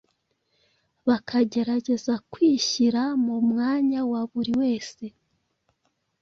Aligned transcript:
bakagerageza 1.07 2.13
kwishyira 2.31 3.01
mu 3.25 3.35
mwanya 3.49 3.99
wa 4.11 4.21
buri 4.31 4.51
wese 4.61 5.05